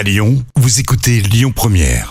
À 0.00 0.02
Lyon, 0.02 0.42
vous 0.56 0.80
écoutez 0.80 1.20
Lyon 1.20 1.52
Première. 1.54 2.10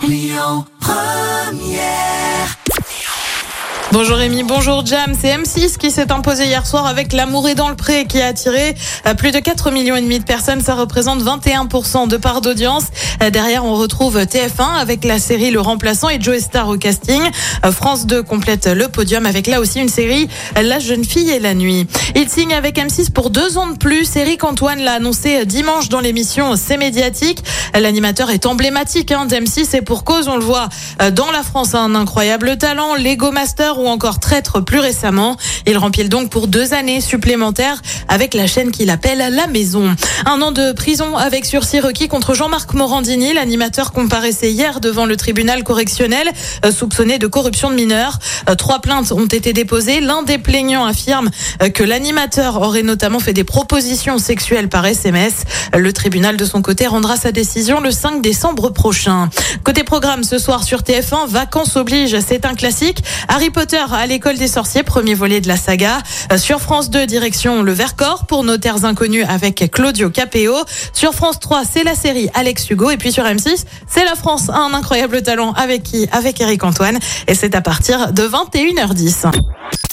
Bonjour 3.92 4.18
Rémi, 4.18 4.44
bonjour 4.44 4.86
Jam. 4.86 5.14
C'est 5.20 5.36
M6 5.36 5.76
qui 5.76 5.90
s'est 5.90 6.12
imposé 6.12 6.44
hier 6.44 6.64
soir 6.64 6.86
avec 6.86 7.12
L'amour 7.12 7.48
est 7.48 7.56
dans 7.56 7.68
le 7.68 7.74
pré 7.74 8.06
qui 8.06 8.22
a 8.22 8.28
attiré 8.28 8.76
euh, 9.06 9.14
plus 9.14 9.32
de 9.32 9.40
4 9.40 9.72
millions 9.72 9.96
et 9.96 10.00
demi 10.00 10.20
de 10.20 10.24
personnes. 10.24 10.60
Ça 10.60 10.76
représente 10.76 11.20
21% 11.24 12.06
de 12.06 12.16
part 12.16 12.40
d'audience. 12.40 12.84
Euh, 13.22 13.30
Derrière, 13.30 13.64
on 13.64 13.74
retrouve 13.74 14.18
TF1 14.18 14.78
avec 14.80 15.04
la 15.04 15.18
série 15.18 15.50
Le 15.50 15.60
Remplaçant 15.60 16.08
et 16.08 16.20
Joe 16.20 16.38
Star 16.38 16.68
au 16.68 16.76
casting. 16.76 17.22
Euh, 17.64 17.72
France 17.72 18.06
2 18.06 18.22
complète 18.22 18.66
le 18.66 18.88
podium 18.88 19.26
avec 19.26 19.46
là 19.46 19.60
aussi 19.60 19.80
une 19.80 19.88
série 19.88 20.28
La 20.60 20.78
jeune 20.78 21.04
fille 21.04 21.30
et 21.30 21.38
la 21.38 21.54
nuit. 21.54 21.86
Il 22.16 22.28
signe 22.28 22.54
avec 22.54 22.76
M6 22.76 23.10
pour 23.12 23.30
deux 23.30 23.58
ans 23.58 23.68
de 23.68 23.76
plus. 23.76 24.16
Eric 24.16 24.44
Antoine 24.44 24.80
l'a 24.80 24.94
annoncé 24.94 25.44
dimanche 25.46 25.88
dans 25.88 26.00
l'émission 26.00 26.56
C'est 26.56 26.76
médiatique. 26.76 27.42
L'animateur 27.74 28.30
est 28.30 28.46
emblématique 28.46 29.12
hein, 29.12 29.26
d'M6 29.26 29.76
et 29.76 29.82
pour 29.82 30.04
cause, 30.04 30.28
on 30.28 30.36
le 30.36 30.44
voit 30.44 30.68
dans 31.12 31.30
la 31.30 31.42
France, 31.42 31.74
un 31.74 31.94
incroyable 31.94 32.58
talent, 32.58 32.94
Lego 32.94 33.30
Master 33.30 33.78
ou 33.78 33.86
encore 33.86 34.18
Traître 34.18 34.64
plus 34.64 34.80
récemment. 34.80 35.36
Il 35.66 35.78
rempile 35.78 36.08
donc 36.08 36.30
pour 36.30 36.48
deux 36.48 36.74
années 36.74 37.00
supplémentaires 37.00 37.80
avec 38.08 38.34
la 38.34 38.46
chaîne 38.46 38.70
qu'il 38.70 38.90
appelle 38.90 39.18
La 39.18 39.46
Maison. 39.46 39.94
Un 40.26 40.42
an 40.42 40.52
de 40.52 40.72
prison 40.72 41.16
avec 41.16 41.44
sursis 41.44 41.80
requis 41.80 42.08
contre 42.08 42.34
Jean-Marc 42.34 42.74
Morandini. 43.10 43.34
L'animateur 43.34 43.92
comparaissait 43.92 44.52
hier 44.52 44.78
devant 44.78 45.04
le 45.04 45.16
tribunal 45.16 45.64
correctionnel 45.64 46.30
euh, 46.64 46.70
soupçonné 46.70 47.18
de 47.18 47.26
corruption 47.26 47.68
de 47.70 47.74
mineurs. 47.74 48.18
Euh, 48.48 48.54
Trois 48.54 48.80
plaintes 48.80 49.10
ont 49.10 49.26
été 49.26 49.52
déposées. 49.52 50.00
L'un 50.00 50.22
des 50.22 50.38
plaignants 50.38 50.84
affirme 50.84 51.28
euh, 51.60 51.70
que 51.70 51.82
l'animateur 51.82 52.60
aurait 52.62 52.84
notamment 52.84 53.18
fait 53.18 53.32
des 53.32 53.42
propositions 53.42 54.18
sexuelles 54.18 54.68
par 54.68 54.86
SMS. 54.86 55.44
Le 55.74 55.92
tribunal 55.92 56.36
de 56.36 56.44
son 56.44 56.62
côté 56.62 56.86
rendra 56.86 57.16
sa 57.16 57.32
décision 57.32 57.80
le 57.80 57.90
5 57.90 58.22
décembre 58.22 58.70
prochain. 58.70 59.28
Côté 59.64 59.82
programme 59.82 60.22
ce 60.22 60.38
soir 60.38 60.62
sur 60.62 60.82
TF1, 60.82 61.26
vacances 61.28 61.76
oblige, 61.76 62.16
c'est 62.20 62.44
un 62.44 62.54
classique. 62.54 63.02
Harry 63.28 63.50
Potter 63.50 63.84
à 63.92 64.06
l'école 64.06 64.36
des 64.36 64.48
sorciers, 64.48 64.84
premier 64.84 65.14
volet 65.14 65.40
de 65.40 65.48
la 65.48 65.56
saga. 65.56 65.98
Sur 66.36 66.60
France 66.60 66.90
2, 66.90 67.06
direction 67.06 67.62
le 67.62 67.72
Vercors 67.72 68.26
pour 68.26 68.44
nos 68.44 68.56
terres 68.56 68.84
inconnues 68.84 69.24
avec 69.24 69.70
Claudio 69.72 70.10
Capéo. 70.10 70.54
Sur 70.92 71.14
France 71.14 71.40
3, 71.40 71.62
c'est 71.70 71.84
la 71.84 71.94
série 71.94 72.28
Alex 72.34 72.70
Hugo. 72.70 72.90
Puis 73.00 73.10
sur 73.10 73.24
M6, 73.24 73.64
c'est 73.88 74.04
la 74.04 74.14
France, 74.14 74.48
un 74.50 74.72
incroyable 74.74 75.22
talent 75.22 75.52
avec 75.52 75.82
qui 75.82 76.08
Avec 76.12 76.40
Eric 76.40 76.62
Antoine. 76.62 76.98
Et 77.26 77.34
c'est 77.34 77.54
à 77.56 77.60
partir 77.60 78.12
de 78.12 78.22
21h10. 78.22 79.32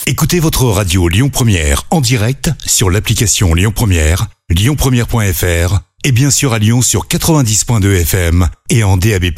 Écoutez 0.06 0.40
votre 0.40 0.66
radio 0.66 1.08
Lyon 1.08 1.30
Première 1.30 1.84
en 1.90 2.02
direct 2.02 2.52
sur 2.66 2.90
l'application 2.90 3.54
Lyon 3.54 3.72
Première, 3.76 4.28
lyonpremière.fr 4.50 5.80
et 6.04 6.12
bien 6.12 6.30
sûr 6.30 6.54
à 6.54 6.60
Lyon 6.60 6.82
sur 6.82 7.08
90.2 7.08 8.02
FM 8.02 8.48
et 8.70 8.84
en 8.84 8.98
DAB+. 8.98 9.32